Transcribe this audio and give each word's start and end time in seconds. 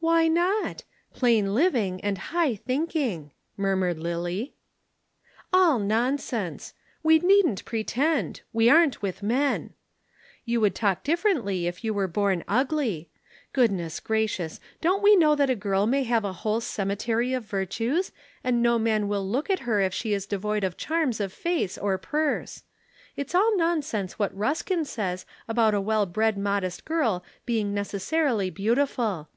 "Why 0.00 0.26
not? 0.26 0.82
Plain 1.14 1.54
living 1.54 2.00
and 2.00 2.18
high 2.18 2.56
thinking!" 2.56 3.30
murmured 3.56 4.00
Lillie. 4.00 4.56
"All 5.52 5.78
nonsense! 5.78 6.74
We 7.04 7.20
needn't 7.20 7.64
pretend 7.64 8.40
we 8.52 8.68
aren't 8.68 9.00
with 9.00 9.22
men. 9.22 9.74
You 10.44 10.60
would 10.60 10.74
talk 10.74 11.04
differently 11.04 11.68
if 11.68 11.84
you 11.84 11.94
were 11.94 12.08
born 12.08 12.42
ugly! 12.48 13.10
Goodness 13.52 14.00
gracious, 14.00 14.58
don't 14.80 15.04
we 15.04 15.14
know 15.14 15.36
that 15.36 15.48
a 15.50 15.54
girl 15.54 15.86
may 15.86 16.02
have 16.02 16.24
a 16.24 16.32
whole 16.32 16.60
cemetery 16.60 17.32
of 17.32 17.44
virtues 17.44 18.10
and 18.42 18.60
no 18.64 18.76
man 18.76 19.06
will 19.06 19.24
look 19.24 19.50
at 19.50 19.60
her 19.60 19.80
if 19.80 19.94
she 19.94 20.12
is 20.12 20.26
devoid 20.26 20.64
of 20.64 20.76
charms 20.76 21.20
of 21.20 21.32
face 21.32 21.78
or 21.78 21.96
purse. 21.96 22.64
It's 23.14 23.36
all 23.36 23.56
nonsense 23.56 24.18
what 24.18 24.36
Ruskin 24.36 24.84
says 24.84 25.24
about 25.46 25.74
a 25.74 25.80
well 25.80 26.06
bred 26.06 26.36
modest 26.36 26.84
girl 26.84 27.22
being 27.46 27.72
necessarily 27.72 28.50
beautiful. 28.50 29.28